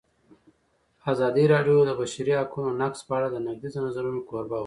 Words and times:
ازادي 1.11 1.45
راډیو 1.53 1.77
د 1.83 1.87
د 1.89 1.91
بشري 1.99 2.33
حقونو 2.41 2.69
نقض 2.81 2.99
په 3.07 3.13
اړه 3.17 3.27
د 3.31 3.37
نقدي 3.47 3.69
نظرونو 3.87 4.19
کوربه 4.27 4.53
وه. 4.57 4.59